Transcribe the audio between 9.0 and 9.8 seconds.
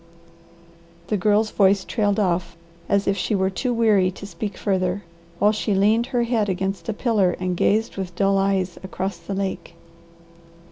the lake.